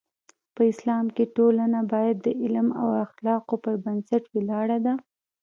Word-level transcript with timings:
په 0.55 0.61
اسلام 0.71 1.05
کې 1.15 1.23
ټولنه 1.35 1.79
باید 1.93 2.17
د 2.21 2.27
علم 2.41 2.67
او 2.81 2.87
اخلاقو 3.05 3.55
پر 3.63 3.75
بنسټ 3.85 4.23
ولاړه 4.35 4.77
ده. 4.85 4.93